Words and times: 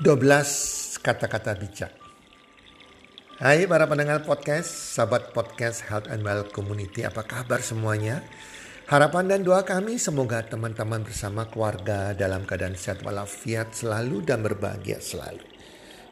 12 0.00 0.96
kata-kata 1.04 1.52
bijak. 1.60 1.92
Hai 3.36 3.68
para 3.68 3.84
pendengar 3.84 4.24
podcast, 4.24 4.96
sahabat 4.96 5.36
podcast 5.36 5.84
Health 5.84 6.08
and 6.08 6.24
Well 6.24 6.48
Community, 6.48 7.04
apa 7.04 7.20
kabar 7.20 7.60
semuanya? 7.60 8.24
Harapan 8.88 9.28
dan 9.28 9.44
doa 9.44 9.60
kami 9.60 10.00
semoga 10.00 10.40
teman-teman 10.40 11.04
bersama 11.04 11.44
keluarga 11.52 12.16
dalam 12.16 12.48
keadaan 12.48 12.80
sehat 12.80 13.04
walafiat 13.04 13.76
selalu 13.76 14.24
dan 14.24 14.40
berbahagia 14.40 15.04
selalu. 15.04 15.44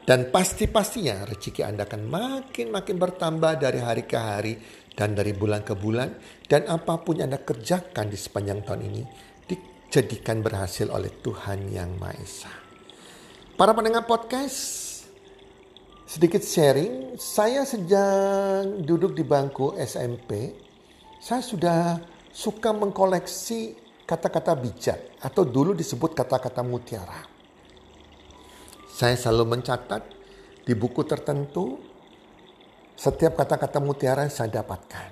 Dan 0.05 0.29
pasti-pastinya 0.29 1.25
rezeki 1.25 1.65
Anda 1.65 1.89
akan 1.89 2.05
makin-makin 2.13 2.93
bertambah 2.93 3.57
dari 3.57 3.81
hari 3.81 4.05
ke 4.05 4.21
hari 4.21 4.53
dan 4.93 5.17
dari 5.17 5.33
bulan 5.33 5.65
ke 5.65 5.73
bulan. 5.73 6.13
Dan 6.45 6.69
apa 6.69 7.01
pun 7.01 7.17
yang 7.17 7.33
Anda 7.33 7.41
kerjakan 7.41 8.13
di 8.13 8.17
sepanjang 8.21 8.69
tahun 8.69 8.85
ini 8.85 9.01
dijadikan 9.49 10.45
berhasil 10.45 10.85
oleh 10.93 11.09
Tuhan 11.25 11.73
Yang 11.73 11.89
Maha 11.97 12.13
Esa. 12.21 12.68
Para 13.59 13.75
pendengar 13.75 14.07
podcast, 14.07 15.03
sedikit 16.07 16.39
sharing. 16.39 17.19
Saya 17.19 17.67
sejak 17.67 18.87
duduk 18.87 19.11
di 19.11 19.27
bangku 19.27 19.75
SMP, 19.75 20.55
saya 21.19 21.43
sudah 21.43 21.99
suka 22.31 22.71
mengkoleksi 22.71 23.75
kata-kata 24.07 24.55
bijak 24.55 25.19
atau 25.19 25.43
dulu 25.43 25.75
disebut 25.75 26.15
kata-kata 26.15 26.63
mutiara. 26.63 27.19
Saya 28.87 29.19
selalu 29.19 29.59
mencatat 29.59 30.07
di 30.63 30.71
buku 30.71 31.03
tertentu 31.03 31.83
setiap 32.95 33.43
kata-kata 33.43 33.83
mutiara 33.83 34.23
yang 34.23 34.31
saya 34.31 34.63
dapatkan. 34.63 35.09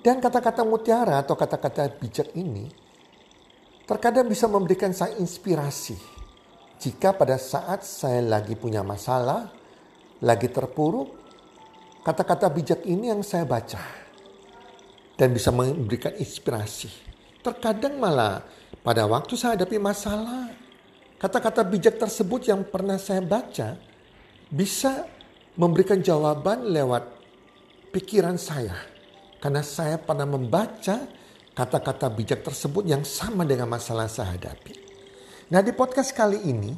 Dan 0.00 0.16
kata-kata 0.16 0.64
mutiara 0.64 1.20
atau 1.20 1.36
kata-kata 1.36 1.92
bijak 1.92 2.32
ini 2.40 2.72
terkadang 3.84 4.32
bisa 4.32 4.48
memberikan 4.48 4.96
saya 4.96 5.20
inspirasi 5.20 6.21
jika 6.82 7.14
pada 7.14 7.38
saat 7.38 7.86
saya 7.86 8.18
lagi 8.18 8.58
punya 8.58 8.82
masalah, 8.82 9.46
lagi 10.18 10.50
terpuruk, 10.50 11.14
kata-kata 12.02 12.50
bijak 12.50 12.82
ini 12.82 13.14
yang 13.14 13.22
saya 13.22 13.46
baca 13.46 13.78
dan 15.14 15.30
bisa 15.30 15.54
memberikan 15.54 16.10
inspirasi. 16.18 16.90
Terkadang 17.38 18.02
malah 18.02 18.42
pada 18.82 19.06
waktu 19.06 19.38
saya 19.38 19.54
hadapi 19.54 19.78
masalah, 19.78 20.50
kata-kata 21.22 21.62
bijak 21.62 22.02
tersebut 22.02 22.50
yang 22.50 22.66
pernah 22.66 22.98
saya 22.98 23.22
baca 23.22 23.78
bisa 24.50 25.06
memberikan 25.54 26.02
jawaban 26.02 26.66
lewat 26.66 27.06
pikiran 27.94 28.34
saya. 28.34 28.74
Karena 29.38 29.62
saya 29.62 30.02
pernah 30.02 30.26
membaca 30.26 31.06
kata-kata 31.54 32.10
bijak 32.10 32.42
tersebut 32.42 32.82
yang 32.90 33.06
sama 33.06 33.46
dengan 33.46 33.70
masalah 33.70 34.10
saya 34.10 34.34
hadapi. 34.34 34.91
Nah 35.52 35.60
di 35.60 35.68
podcast 35.76 36.16
kali 36.16 36.48
ini 36.48 36.72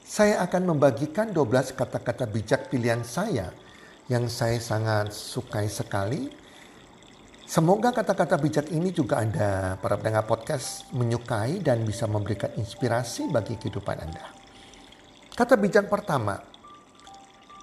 saya 0.00 0.40
akan 0.48 0.72
membagikan 0.72 1.36
12 1.36 1.76
kata-kata 1.76 2.24
bijak 2.24 2.72
pilihan 2.72 3.04
saya 3.04 3.52
yang 4.08 4.24
saya 4.32 4.56
sangat 4.56 5.12
sukai 5.12 5.68
sekali. 5.68 6.32
Semoga 7.44 7.92
kata-kata 7.92 8.40
bijak 8.40 8.72
ini 8.72 8.88
juga 8.88 9.20
Anda 9.20 9.76
para 9.76 10.00
pendengar 10.00 10.24
podcast 10.24 10.88
menyukai 10.96 11.60
dan 11.60 11.84
bisa 11.84 12.08
memberikan 12.08 12.56
inspirasi 12.56 13.28
bagi 13.28 13.60
kehidupan 13.60 13.96
Anda. 14.00 14.32
Kata 15.36 15.60
bijak 15.60 15.84
pertama, 15.84 16.40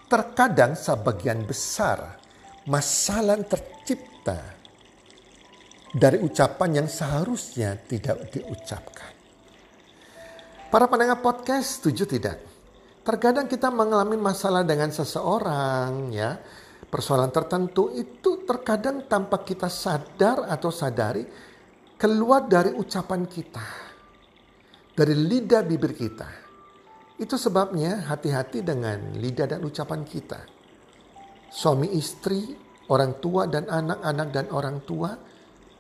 terkadang 0.06 0.78
sebagian 0.78 1.50
besar 1.50 2.22
masalah 2.70 3.42
tercipta 3.42 4.38
dari 5.98 6.22
ucapan 6.22 6.86
yang 6.86 6.88
seharusnya 6.94 7.74
tidak 7.90 8.30
diucapkan. 8.30 9.23
Para 10.74 10.90
pendengar 10.90 11.22
podcast 11.22 11.78
setuju 11.78 12.10
tidak? 12.10 12.42
Terkadang 13.06 13.46
kita 13.46 13.70
mengalami 13.70 14.18
masalah 14.18 14.66
dengan 14.66 14.90
seseorang 14.90 16.10
ya. 16.10 16.42
Persoalan 16.90 17.30
tertentu 17.30 17.94
itu 17.94 18.42
terkadang 18.42 19.06
tanpa 19.06 19.46
kita 19.46 19.70
sadar 19.70 20.50
atau 20.50 20.74
sadari 20.74 21.30
keluar 21.94 22.50
dari 22.50 22.74
ucapan 22.74 23.22
kita. 23.30 23.62
Dari 24.98 25.14
lidah 25.14 25.62
bibir 25.62 25.94
kita. 25.94 26.26
Itu 27.22 27.38
sebabnya 27.38 28.10
hati-hati 28.10 28.66
dengan 28.66 29.14
lidah 29.14 29.46
dan 29.46 29.62
ucapan 29.62 30.02
kita. 30.02 30.42
Suami 31.54 31.94
istri, 31.94 32.50
orang 32.90 33.22
tua 33.22 33.46
dan 33.46 33.70
anak-anak 33.70 34.28
dan 34.34 34.50
orang 34.50 34.82
tua, 34.90 35.14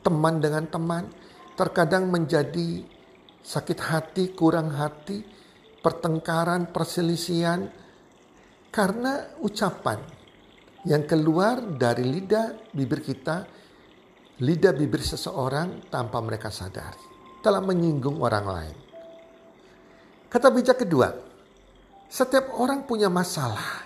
teman 0.06 0.38
dengan 0.38 0.69
teman, 0.69 1.09
terkadang 1.57 2.13
menjadi 2.13 3.01
sakit 3.44 3.80
hati, 3.84 4.31
kurang 4.31 4.72
hati, 4.72 5.20
pertengkaran, 5.84 6.72
perselisihan 6.72 7.68
karena 8.72 9.36
ucapan 9.44 10.00
yang 10.88 11.04
keluar 11.04 11.59
dari 11.62 12.08
lidah 12.08 12.72
bibir 12.72 13.04
kita, 13.04 13.46
lidah 14.40 14.74
bibir 14.74 15.04
seseorang 15.04 15.92
tanpa 15.92 16.24
mereka 16.24 16.50
sadari, 16.50 17.04
telah 17.44 17.59
menyinggung 17.59 18.18
orang 18.24 18.48
lain. 18.48 18.78
Kata 20.31 20.50
bijak 20.50 20.81
kedua, 20.81 21.14
setiap 22.10 22.58
orang 22.58 22.90
punya 22.90 23.12
masalah 23.12 23.86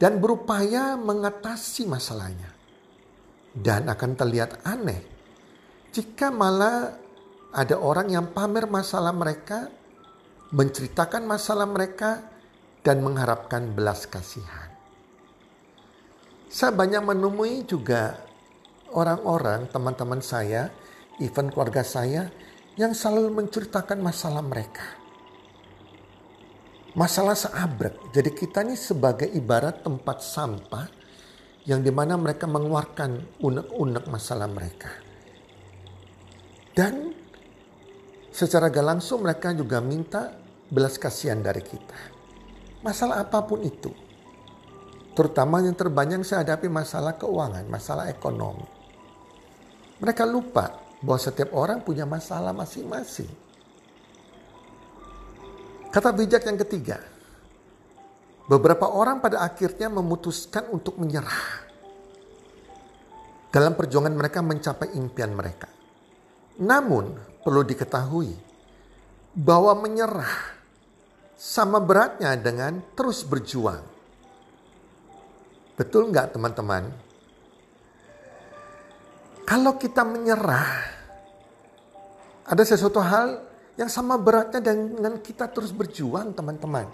dan 0.00 0.16
berupaya 0.18 0.96
mengatasi 0.96 1.84
masalahnya. 1.86 2.50
Dan 3.52 3.84
akan 3.84 4.16
terlihat 4.16 4.64
aneh 4.64 5.04
jika 5.92 6.32
malah 6.32 6.96
ada 7.52 7.76
orang 7.76 8.08
yang 8.08 8.32
pamer 8.32 8.64
masalah 8.64 9.12
mereka, 9.12 9.68
menceritakan 10.52 11.28
masalah 11.28 11.68
mereka, 11.68 12.24
dan 12.82 13.04
mengharapkan 13.04 13.70
belas 13.76 14.08
kasihan. 14.08 14.72
Saya 16.48 16.72
banyak 16.74 17.00
menemui 17.04 17.64
juga 17.64 18.20
orang-orang, 18.92 19.68
teman-teman 19.72 20.20
saya, 20.20 20.68
even 21.20 21.48
keluarga 21.48 21.80
saya, 21.84 22.28
yang 22.76 22.96
selalu 22.96 23.32
menceritakan 23.44 24.00
masalah 24.00 24.40
mereka. 24.40 25.00
Masalah 26.92 27.32
seabrek. 27.32 28.12
Jadi 28.12 28.30
kita 28.36 28.64
ini 28.64 28.76
sebagai 28.76 29.28
ibarat 29.32 29.80
tempat 29.80 30.20
sampah 30.20 30.86
yang 31.64 31.80
di 31.80 31.88
mana 31.88 32.20
mereka 32.20 32.44
mengeluarkan 32.44 33.40
unek-unek 33.40 34.04
masalah 34.12 34.48
mereka. 34.50 34.92
Dan 36.72 37.11
Secara 38.32 38.72
gak 38.72 38.96
langsung 38.96 39.20
mereka 39.20 39.52
juga 39.52 39.84
minta 39.84 40.32
belas 40.72 40.96
kasihan 40.96 41.44
dari 41.44 41.60
kita. 41.60 41.98
Masalah 42.80 43.20
apa 43.20 43.44
pun 43.44 43.60
itu. 43.60 43.92
Terutama 45.12 45.60
yang 45.60 45.76
terbanyak 45.76 46.24
saya 46.24 46.40
hadapi 46.40 46.72
masalah 46.72 47.20
keuangan, 47.20 47.68
masalah 47.68 48.08
ekonomi. 48.08 48.64
Mereka 50.00 50.24
lupa 50.24 50.80
bahwa 51.04 51.20
setiap 51.20 51.52
orang 51.52 51.84
punya 51.84 52.08
masalah 52.08 52.56
masing-masing. 52.56 53.28
Kata 55.92 56.08
bijak 56.16 56.48
yang 56.48 56.56
ketiga. 56.56 56.98
Beberapa 58.48 58.88
orang 58.88 59.20
pada 59.20 59.44
akhirnya 59.44 59.92
memutuskan 59.92 60.72
untuk 60.72 60.96
menyerah. 60.96 61.68
Dalam 63.52 63.76
perjuangan 63.76 64.16
mereka 64.16 64.40
mencapai 64.40 64.96
impian 64.96 65.36
mereka. 65.36 65.68
Namun 66.64 67.31
perlu 67.42 67.66
diketahui 67.66 68.32
bahwa 69.34 69.74
menyerah 69.78 70.54
sama 71.34 71.82
beratnya 71.82 72.38
dengan 72.38 72.78
terus 72.94 73.26
berjuang. 73.26 73.82
Betul 75.74 76.14
nggak 76.14 76.38
teman-teman? 76.38 76.86
Kalau 79.42 79.74
kita 79.74 80.06
menyerah, 80.06 80.70
ada 82.46 82.62
sesuatu 82.62 83.02
hal 83.02 83.42
yang 83.74 83.90
sama 83.90 84.14
beratnya 84.14 84.62
dengan 84.62 85.18
kita 85.18 85.50
terus 85.50 85.74
berjuang 85.74 86.30
teman-teman. 86.30 86.86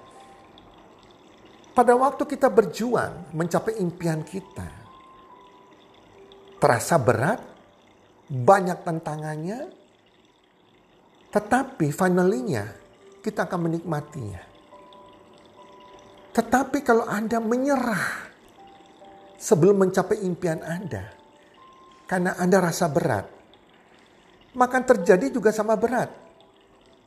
Pada 1.76 1.94
waktu 1.94 2.24
kita 2.26 2.48
berjuang 2.50 3.30
mencapai 3.36 3.78
impian 3.78 4.24
kita, 4.24 4.66
terasa 6.58 6.98
berat, 6.98 7.38
banyak 8.26 8.82
tantangannya, 8.82 9.77
tetapi 11.28 11.92
finalnya 11.92 12.72
kita 13.20 13.44
akan 13.44 13.68
menikmatinya. 13.68 14.42
Tetapi 16.32 16.78
kalau 16.80 17.04
Anda 17.04 17.42
menyerah 17.42 18.32
sebelum 19.36 19.84
mencapai 19.84 20.24
impian 20.24 20.64
Anda, 20.64 21.12
karena 22.08 22.32
Anda 22.40 22.64
rasa 22.64 22.88
berat, 22.88 23.26
maka 24.56 24.80
terjadi 24.80 25.28
juga 25.28 25.52
sama 25.52 25.76
berat. 25.76 26.08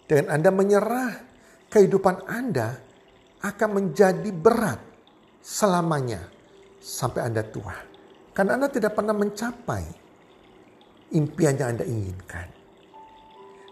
Dengan 0.06 0.38
Anda 0.38 0.52
menyerah, 0.54 1.12
kehidupan 1.72 2.28
Anda 2.30 2.78
akan 3.42 3.70
menjadi 3.74 4.30
berat 4.30 4.84
selamanya 5.42 6.30
sampai 6.78 7.26
Anda 7.26 7.42
tua. 7.42 7.74
Karena 8.36 8.60
Anda 8.60 8.70
tidak 8.70 8.94
pernah 8.94 9.16
mencapai 9.16 9.84
impian 11.16 11.56
yang 11.58 11.80
Anda 11.80 11.86
inginkan 11.88 12.61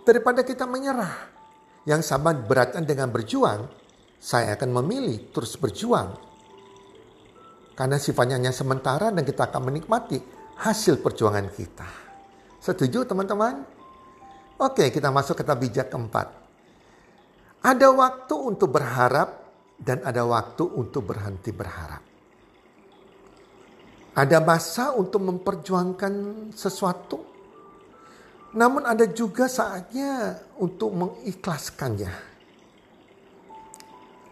daripada 0.10 0.42
kita 0.42 0.66
menyerah. 0.66 1.38
Yang 1.86 2.10
sama 2.10 2.34
beratnya 2.34 2.82
dengan 2.82 3.14
berjuang, 3.14 3.70
saya 4.18 4.58
akan 4.58 4.82
memilih 4.82 5.30
terus 5.30 5.54
berjuang. 5.56 6.18
Karena 7.78 7.96
sifatnya 8.02 8.42
hanya 8.42 8.52
sementara 8.52 9.14
dan 9.14 9.22
kita 9.24 9.48
akan 9.48 9.70
menikmati 9.70 10.20
hasil 10.60 11.00
perjuangan 11.00 11.48
kita. 11.54 11.88
Setuju 12.60 13.08
teman-teman? 13.08 13.64
Oke 14.60 14.92
kita 14.92 15.08
masuk 15.08 15.40
kata 15.40 15.56
bijak 15.56 15.88
keempat. 15.88 16.28
Ada 17.64 17.88
waktu 17.96 18.36
untuk 18.36 18.76
berharap 18.76 19.48
dan 19.80 20.04
ada 20.04 20.28
waktu 20.28 20.68
untuk 20.68 21.08
berhenti 21.08 21.56
berharap. 21.56 22.04
Ada 24.20 24.44
masa 24.44 24.92
untuk 25.00 25.24
memperjuangkan 25.24 26.14
sesuatu, 26.52 27.39
namun 28.56 28.86
ada 28.86 29.06
juga 29.06 29.46
saatnya 29.46 30.42
untuk 30.58 30.90
mengikhlaskannya. 30.96 32.14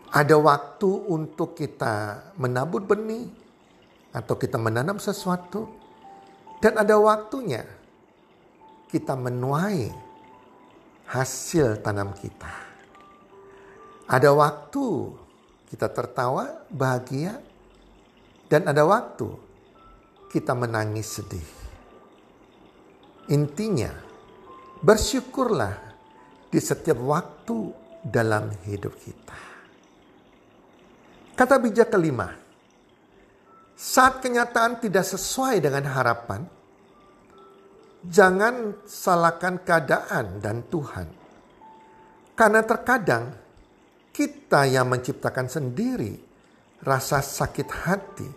Ada 0.07 0.35
waktu 0.39 0.89
untuk 1.11 1.53
kita 1.53 2.25
menabur 2.39 2.81
benih 2.81 3.27
atau 4.15 4.33
kita 4.39 4.57
menanam 4.57 4.97
sesuatu, 4.97 5.69
dan 6.63 6.79
ada 6.81 6.97
waktunya 6.97 7.67
kita 8.89 9.13
menuai 9.13 9.91
hasil 11.05 11.83
tanam 11.83 12.15
kita. 12.17 12.49
Ada 14.07 14.31
waktu 14.31 15.13
kita 15.67 15.91
tertawa, 15.91 16.63
bahagia, 16.71 17.43
dan 18.47 18.63
ada 18.71 18.87
waktu 18.87 19.27
kita 20.31 20.55
menangis 20.55 21.19
sedih. 21.19 21.49
Intinya, 23.27 24.06
bersyukurlah 24.81 25.75
di 26.47 26.59
setiap 26.61 26.97
waktu 27.01 27.57
dalam 28.01 28.49
hidup 28.65 28.93
kita. 28.97 29.39
Kata 31.37 31.55
bijak 31.61 31.93
kelima, 31.93 32.33
saat 33.77 34.25
kenyataan 34.25 34.81
tidak 34.81 35.05
sesuai 35.05 35.61
dengan 35.61 35.85
harapan, 35.85 36.41
jangan 38.01 38.81
salahkan 38.89 39.61
keadaan 39.61 40.41
dan 40.41 40.65
Tuhan. 40.65 41.07
Karena 42.33 42.65
terkadang 42.65 43.37
kita 44.09 44.65
yang 44.65 44.89
menciptakan 44.89 45.45
sendiri 45.45 46.17
rasa 46.81 47.21
sakit 47.21 47.69
hati 47.69 48.29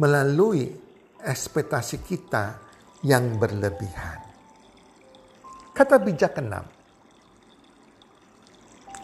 melalui 0.00 0.64
ekspektasi 1.20 2.00
kita 2.00 2.56
yang 3.04 3.36
berlebihan. 3.36 4.31
Kata 5.82 5.98
bijak 5.98 6.38
keenam. 6.38 6.62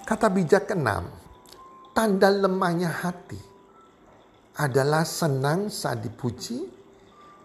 Kata 0.07 0.31
bijak 0.31 0.71
keenam, 0.71 1.11
tanda 1.91 2.31
lemahnya 2.31 2.87
hati 2.87 3.35
adalah 4.55 5.03
senang 5.03 5.75
saat 5.75 6.07
dipuji 6.07 6.71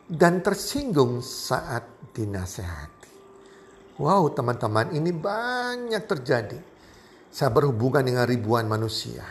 dan 0.06 0.46
tersinggung 0.46 1.26
saat 1.26 1.82
dinasehati. 2.14 3.10
Wow 3.98 4.30
teman-teman 4.38 4.94
ini 4.94 5.10
banyak 5.10 6.06
terjadi 6.06 6.62
saya 7.34 7.50
berhubungan 7.50 8.06
dengan 8.06 8.30
ribuan 8.30 8.70
manusia. 8.70 9.26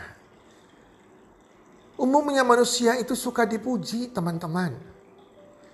Umumnya 1.95 2.43
manusia 2.43 2.99
itu 2.99 3.15
suka 3.15 3.47
dipuji 3.47 4.11
teman-teman. 4.11 4.75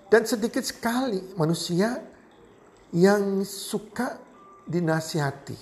Dan 0.06 0.22
sedikit 0.22 0.62
sekali 0.62 1.34
manusia 1.34 1.98
yang 2.96 3.46
suka 3.46 4.18
dinasihati 4.66 5.60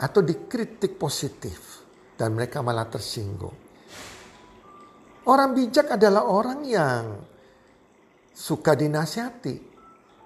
atau 0.00 0.20
dikritik 0.24 0.96
positif 0.96 1.84
dan 2.16 2.32
mereka 2.32 2.64
malah 2.64 2.88
tersinggung. 2.88 3.56
Orang 5.22 5.54
bijak 5.54 5.94
adalah 5.94 6.26
orang 6.26 6.60
yang 6.66 7.04
suka 8.34 8.74
dinasihati, 8.74 9.54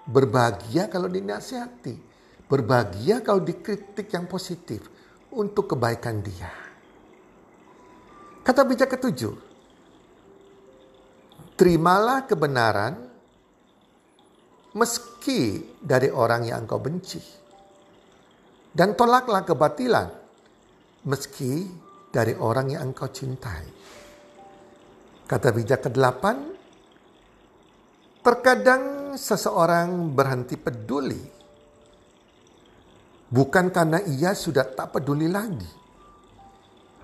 berbahagia 0.09 0.89
kalau 0.89 1.05
dinasihati, 1.05 1.95
berbahagia 2.49 3.21
kalau 3.21 3.43
dikritik 3.43 4.09
yang 4.09 4.25
positif 4.25 4.89
untuk 5.35 5.75
kebaikan 5.75 6.23
dia. 6.23 6.49
Kata 8.41 8.63
bijak 8.63 8.95
ketujuh, 8.95 9.35
terimalah 11.59 12.23
kebenaran 12.25 13.06
meski 14.77 15.73
dari 15.81 16.13
orang 16.13 16.45
yang 16.45 16.69
engkau 16.69 16.77
benci. 16.77 17.17
Dan 18.69 18.93
tolaklah 18.93 19.41
kebatilan 19.41 20.07
meski 21.09 21.65
dari 22.13 22.37
orang 22.37 22.77
yang 22.77 22.93
engkau 22.93 23.09
cintai. 23.09 23.65
Kata 25.25 25.49
bijak 25.49 25.89
kedelapan, 25.89 26.37
terkadang 28.21 29.17
seseorang 29.17 30.13
berhenti 30.13 30.55
peduli 30.55 31.37
Bukan 33.27 33.75
karena 33.75 33.99
ia 34.07 34.31
sudah 34.31 34.63
tak 34.63 34.95
peduli 34.95 35.27
lagi, 35.27 35.67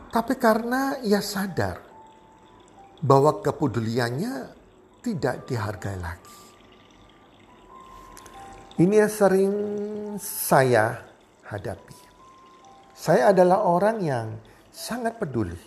tapi 0.07 0.39
karena 0.39 0.95
ia 1.03 1.19
sadar 1.19 1.83
bahwa 3.03 3.43
kepeduliannya 3.43 4.33
tidak 5.03 5.43
dihargai 5.43 5.99
lagi. 5.99 6.42
Ini 8.73 9.05
yang 9.05 9.13
sering 9.13 9.53
saya 10.17 10.97
hadapi. 11.45 11.93
Saya 12.97 13.29
adalah 13.29 13.61
orang 13.69 14.01
yang 14.01 14.33
sangat 14.73 15.21
peduli 15.21 15.61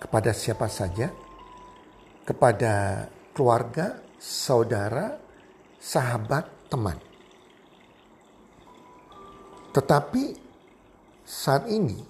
kepada 0.00 0.32
siapa 0.32 0.72
saja, 0.72 1.12
kepada 2.24 3.04
keluarga, 3.36 4.00
saudara, 4.16 5.20
sahabat, 5.76 6.72
teman. 6.72 6.96
Tetapi 9.76 10.24
saat 11.28 11.68
ini 11.68 12.00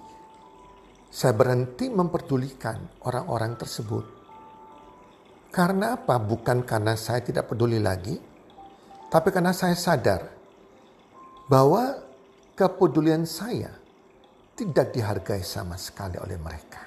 saya 1.10 1.34
berhenti 1.34 1.90
memperdulikan 1.90 3.02
orang-orang 3.02 3.58
tersebut. 3.58 4.06
Karena 5.50 5.98
apa? 5.98 6.22
Bukan 6.22 6.62
karena 6.62 6.94
saya 6.94 7.18
tidak 7.18 7.50
peduli 7.50 7.82
lagi, 7.82 8.30
tapi 9.12 9.28
karena 9.28 9.52
saya 9.52 9.76
sadar 9.76 10.24
bahwa 11.44 12.00
kepedulian 12.56 13.28
saya 13.28 13.68
tidak 14.56 14.96
dihargai 14.96 15.44
sama 15.44 15.76
sekali 15.76 16.16
oleh 16.16 16.40
mereka. 16.40 16.80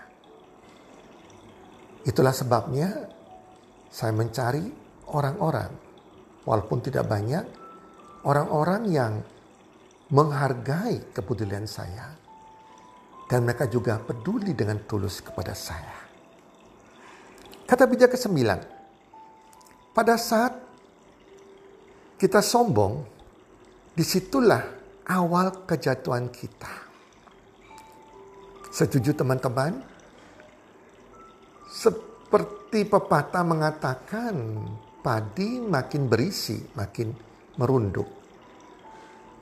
Itulah 2.02 2.34
sebabnya 2.34 2.90
saya 3.94 4.10
mencari 4.10 4.66
orang-orang, 5.14 5.70
walaupun 6.50 6.82
tidak 6.82 7.06
banyak, 7.06 7.46
orang-orang 8.26 8.82
yang 8.90 9.14
menghargai 10.10 11.14
kepedulian 11.14 11.70
saya. 11.70 12.10
Dan 13.26 13.42
mereka 13.42 13.66
juga 13.66 13.98
peduli 14.02 14.54
dengan 14.54 14.82
tulus 14.86 15.18
kepada 15.22 15.58
saya. 15.58 15.98
Kata 17.66 17.90
bijak 17.90 18.14
ke 18.14 18.18
sembilan. 18.22 18.60
Pada 19.98 20.14
saat 20.14 20.65
kita 22.16 22.40
sombong, 22.40 23.04
di 23.96 24.04
situlah 24.04 24.64
awal 25.08 25.68
kejatuhan 25.68 26.32
kita. 26.32 26.72
Setuju 28.72 29.16
teman-teman? 29.16 29.80
Seperti 31.68 32.88
pepatah 32.88 33.44
mengatakan, 33.44 34.36
padi 35.00 35.60
makin 35.60 36.08
berisi, 36.08 36.60
makin 36.76 37.12
merunduk. 37.60 38.08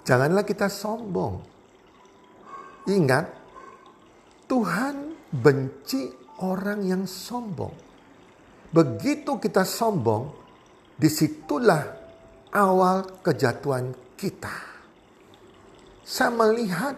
Janganlah 0.06 0.46
kita 0.46 0.70
sombong. 0.70 1.42
Ingat, 2.90 3.26
Tuhan 4.50 5.16
benci 5.32 6.12
orang 6.44 6.84
yang 6.84 7.04
sombong. 7.08 7.74
Begitu 8.74 9.40
kita 9.40 9.64
sombong, 9.64 10.30
di 10.94 11.10
situlah 11.10 12.03
awal 12.54 13.20
kejatuhan 13.26 13.98
kita. 14.14 14.54
Saya 16.06 16.30
melihat 16.30 16.96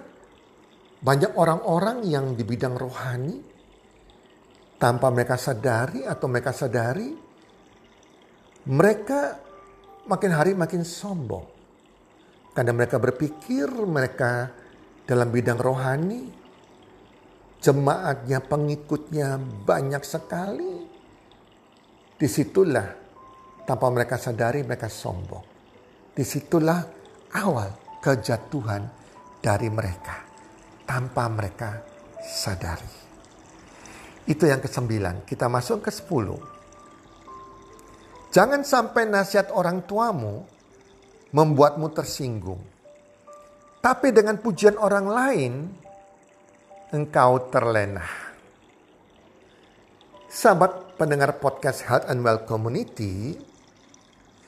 banyak 0.99 1.31
orang-orang 1.39 2.03
yang 2.03 2.35
di 2.35 2.43
bidang 2.43 2.75
rohani, 2.75 3.39
tanpa 4.75 5.07
mereka 5.09 5.39
sadari 5.39 6.03
atau 6.03 6.27
mereka 6.27 6.51
sadari, 6.51 7.09
mereka 8.67 9.39
makin 10.05 10.31
hari 10.35 10.51
makin 10.53 10.83
sombong. 10.83 11.47
Karena 12.51 12.71
mereka 12.71 12.99
berpikir 12.99 13.67
mereka 13.87 14.51
dalam 15.03 15.27
bidang 15.31 15.59
rohani, 15.59 16.23
jemaatnya, 17.59 18.39
pengikutnya 18.43 19.37
banyak 19.63 20.03
sekali. 20.03 20.73
Di 22.15 22.27
situlah 22.31 23.04
tanpa 23.65 23.89
mereka 23.89 24.15
sadari 24.21 24.61
mereka 24.61 24.87
sombong. 24.87 25.43
Di 26.15 26.23
situlah 26.23 26.79
awal 27.35 27.99
kejatuhan 27.99 28.85
dari 29.41 29.67
mereka 29.67 30.23
tanpa 30.85 31.27
mereka 31.27 31.81
sadari. 32.21 33.03
Itu 34.25 34.45
yang 34.45 34.61
kesembilan. 34.61 35.25
Kita 35.25 35.49
masuk 35.49 35.85
ke 35.85 35.91
sepuluh. 35.93 36.39
Jangan 38.33 38.65
sampai 38.65 39.05
nasihat 39.09 39.53
orang 39.53 39.85
tuamu 39.85 40.45
membuatmu 41.33 41.87
tersinggung. 41.93 42.61
Tapi 43.85 44.09
dengan 44.09 44.41
pujian 44.41 44.81
orang 44.81 45.05
lain, 45.05 45.53
engkau 46.89 47.51
terlena. 47.53 48.01
Sahabat 50.25 50.97
pendengar 50.97 51.37
podcast 51.37 51.85
Health 51.85 52.09
and 52.09 52.25
Well 52.25 52.43
Community, 52.49 53.37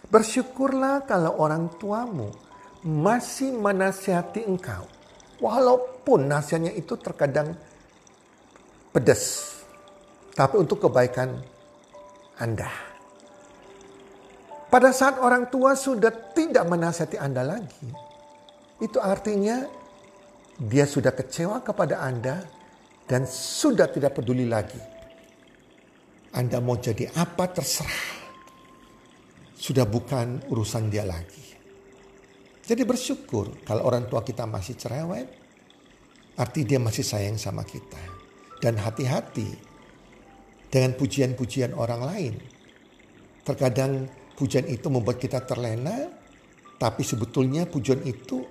bersyukurlah 0.07 1.03
kalau 1.03 1.35
orang 1.39 1.71
tuamu 1.75 2.31
masih 2.83 3.51
menasihati 3.55 4.47
engkau. 4.47 4.87
Walaupun 5.37 6.25
nasihatnya 6.25 6.73
itu 6.73 6.97
terkadang 6.97 7.53
pedas. 8.89 9.53
Tapi 10.33 10.57
untuk 10.57 10.81
kebaikan 10.87 11.37
Anda. 12.41 12.69
Pada 14.67 14.91
saat 14.91 15.21
orang 15.21 15.47
tua 15.47 15.77
sudah 15.77 16.11
tidak 16.33 16.65
menasihati 16.67 17.17
Anda 17.21 17.45
lagi. 17.45 17.87
Itu 18.81 19.01
artinya 19.01 19.65
dia 20.57 20.89
sudah 20.89 21.13
kecewa 21.13 21.61
kepada 21.61 22.01
Anda 22.01 22.41
dan 23.05 23.29
sudah 23.29 23.89
tidak 23.93 24.17
peduli 24.17 24.49
lagi. 24.49 24.81
Anda 26.33 26.61
mau 26.61 26.77
jadi 26.77 27.09
apa 27.13 27.49
terserah. 27.49 28.16
Sudah 29.57 29.89
bukan 29.89 30.45
urusan 30.53 30.93
dia 30.93 31.01
lagi. 31.01 31.57
Jadi 32.67 32.83
bersyukur 32.85 33.65
kalau 33.65 33.89
orang 33.89 34.05
tua 34.05 34.21
kita 34.21 34.45
masih 34.45 34.77
cerewet, 34.77 35.27
arti 36.37 36.61
dia 36.61 36.77
masih 36.77 37.01
sayang 37.01 37.41
sama 37.41 37.65
kita. 37.65 37.99
Dan 38.61 38.77
hati-hati 38.77 39.49
dengan 40.69 40.93
pujian-pujian 40.93 41.73
orang 41.73 42.01
lain. 42.05 42.33
Terkadang 43.41 44.05
pujian 44.37 44.67
itu 44.69 44.91
membuat 44.91 45.17
kita 45.17 45.41
terlena, 45.47 46.05
tapi 46.77 47.01
sebetulnya 47.01 47.65
pujian 47.65 48.03
itu 48.05 48.43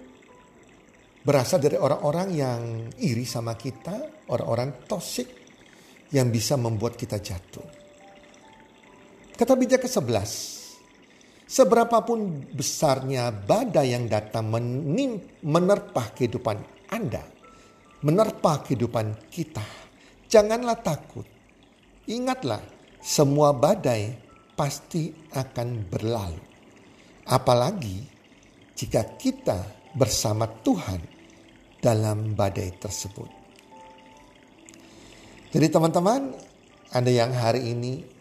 berasal 1.22 1.62
dari 1.62 1.78
orang-orang 1.78 2.28
yang 2.34 2.60
iri 2.98 3.22
sama 3.22 3.54
kita, 3.54 4.26
orang-orang 4.32 4.86
tosik 4.88 5.28
yang 6.14 6.30
bisa 6.30 6.54
membuat 6.54 6.94
kita 6.96 7.18
jatuh. 7.18 7.66
Kata 9.36 9.52
bijak 9.52 9.84
ke-11, 9.84 10.30
Seberapapun 11.46 12.50
besarnya 12.50 13.30
badai 13.30 13.94
yang 13.94 14.10
datang 14.10 14.50
menim, 14.50 15.22
menerpa 15.46 16.10
kehidupan 16.10 16.58
Anda, 16.90 17.22
menerpa 18.02 18.66
kehidupan 18.66 19.30
kita, 19.30 19.62
janganlah 20.26 20.74
takut. 20.82 21.22
Ingatlah, 22.10 22.58
semua 22.98 23.54
badai 23.54 24.18
pasti 24.58 25.14
akan 25.38 25.86
berlalu. 25.86 26.42
Apalagi 27.30 28.02
jika 28.74 29.06
kita 29.14 29.62
bersama 29.94 30.50
Tuhan 30.50 30.98
dalam 31.78 32.34
badai 32.34 32.74
tersebut. 32.74 33.30
Jadi 35.54 35.66
teman-teman, 35.70 36.34
Anda 36.90 37.10
yang 37.14 37.30
hari 37.30 37.70
ini 37.70 38.15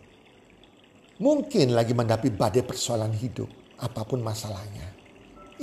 mungkin 1.20 1.76
lagi 1.76 1.96
menghadapi 1.96 2.32
badai 2.34 2.64
persoalan 2.64 3.14
hidup, 3.16 3.48
apa 3.80 4.04
pun 4.04 4.20
masalahnya. 4.20 4.92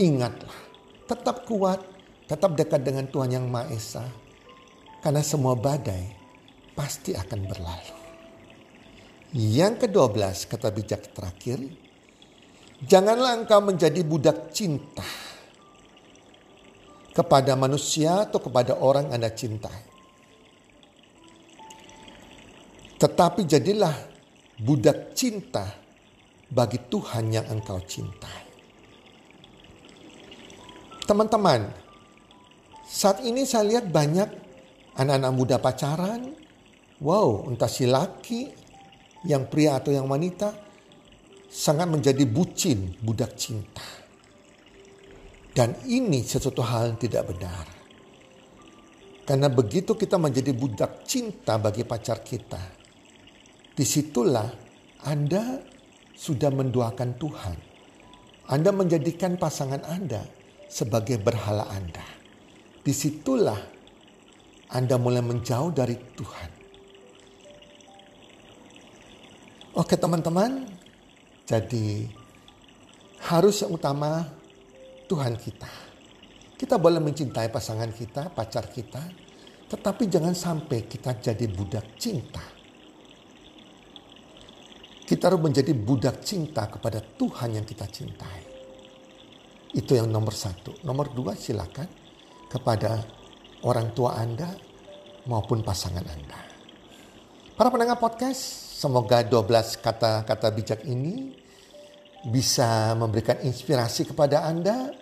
Ingatlah, 0.01 0.59
tetap 1.05 1.45
kuat, 1.45 1.81
tetap 2.25 2.57
dekat 2.57 2.81
dengan 2.81 3.09
Tuhan 3.09 3.37
Yang 3.37 3.47
Maha 3.49 3.67
Esa. 3.73 4.05
Karena 5.03 5.21
semua 5.21 5.59
badai 5.59 6.15
pasti 6.79 7.13
akan 7.13 7.41
berlalu. 7.45 7.97
Yang 9.33 9.89
kedua 9.89 10.07
belas 10.13 10.45
kata 10.45 10.69
bijak 10.71 11.11
terakhir, 11.11 11.59
janganlah 12.85 13.35
engkau 13.41 13.59
menjadi 13.65 14.01
budak 14.05 14.53
cinta 14.55 15.05
kepada 17.13 17.57
manusia 17.57 18.29
atau 18.29 18.41
kepada 18.41 18.77
orang 18.79 19.13
Anda 19.13 19.33
cintai. 19.33 19.91
Tetapi 23.01 23.43
jadilah 23.43 24.12
budak 24.61 25.17
cinta 25.17 25.65
bagi 26.53 26.77
Tuhan 26.89 27.33
yang 27.33 27.47
engkau 27.49 27.81
cintai. 27.81 28.45
Teman-teman, 31.09 31.73
saat 32.87 33.25
ini 33.25 33.49
saya 33.49 33.69
lihat 33.69 33.89
banyak 33.89 34.29
anak-anak 34.97 35.33
muda 35.33 35.57
pacaran. 35.59 36.33
Wow, 37.03 37.51
entah 37.51 37.67
si 37.67 37.89
laki, 37.89 38.47
yang 39.27 39.51
pria 39.51 39.83
atau 39.83 39.91
yang 39.91 40.07
wanita, 40.07 40.55
sangat 41.51 41.91
menjadi 41.91 42.23
bucin, 42.29 42.95
budak 43.03 43.35
cinta. 43.35 43.83
Dan 45.53 45.75
ini 45.91 46.23
sesuatu 46.23 46.63
hal 46.63 46.95
yang 46.95 47.01
tidak 47.03 47.29
benar. 47.29 47.67
Karena 49.27 49.51
begitu 49.51 49.99
kita 49.99 50.17
menjadi 50.17 50.51
budak 50.55 51.05
cinta 51.05 51.59
bagi 51.59 51.83
pacar 51.83 52.23
kita, 52.23 52.82
di 53.73 53.85
situlah 53.89 54.49
Anda 55.09 55.61
sudah 56.13 56.53
mendoakan 56.53 57.11
Tuhan. 57.17 57.57
Anda 58.53 58.71
menjadikan 58.75 59.41
pasangan 59.41 59.81
Anda 59.89 60.21
sebagai 60.69 61.17
berhala 61.17 61.65
Anda. 61.73 62.05
Di 62.85 62.93
situlah 62.93 63.57
Anda 64.77 65.01
mulai 65.01 65.25
menjauh 65.25 65.73
dari 65.73 65.97
Tuhan. 65.97 66.51
Oke 69.73 69.97
teman-teman, 69.97 70.69
jadi 71.49 72.05
harus 73.25 73.65
yang 73.65 73.73
utama 73.73 74.29
Tuhan 75.09 75.33
kita. 75.41 75.73
Kita 76.61 76.77
boleh 76.77 77.01
mencintai 77.01 77.49
pasangan 77.49 77.89
kita, 77.89 78.29
pacar 78.37 78.69
kita, 78.69 79.01
tetapi 79.73 80.13
jangan 80.13 80.37
sampai 80.37 80.85
kita 80.85 81.17
jadi 81.17 81.49
budak 81.49 81.97
cinta 81.97 82.62
kita 85.13 85.29
harus 85.29 85.45
menjadi 85.45 85.77
budak 85.77 86.25
cinta 86.25 86.73
kepada 86.73 87.05
Tuhan 87.05 87.61
yang 87.61 87.69
kita 87.69 87.85
cintai. 87.85 88.49
Itu 89.77 89.93
yang 89.93 90.09
nomor 90.09 90.33
satu. 90.33 90.81
Nomor 90.89 91.13
dua 91.13 91.37
silakan 91.37 91.85
kepada 92.49 92.97
orang 93.61 93.93
tua 93.93 94.17
Anda 94.17 94.49
maupun 95.29 95.61
pasangan 95.61 96.01
Anda. 96.01 96.41
Para 97.53 97.69
pendengar 97.69 98.01
podcast, 98.01 98.41
semoga 98.81 99.21
12 99.21 99.85
kata-kata 99.85 100.49
bijak 100.49 100.81
ini 100.89 101.37
bisa 102.33 102.97
memberikan 102.97 103.37
inspirasi 103.45 104.09
kepada 104.09 104.49
Anda 104.49 104.97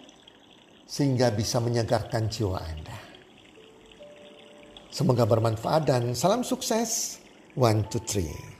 sehingga 0.90 1.30
bisa 1.30 1.62
menyegarkan 1.62 2.26
jiwa 2.26 2.58
Anda. 2.58 2.98
Semoga 4.90 5.22
bermanfaat 5.22 5.86
dan 5.86 6.02
salam 6.18 6.42
sukses. 6.42 7.22
One, 7.54 7.86
two, 7.86 8.02
three. 8.02 8.59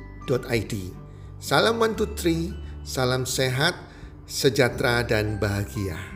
id. 0.27 0.91
Salam 1.39 1.79
one 1.79 1.95
two 1.97 2.11
three, 2.13 2.53
salam 2.83 3.23
sehat, 3.23 3.73
sejahtera 4.27 5.07
dan 5.07 5.39
bahagia. 5.39 6.10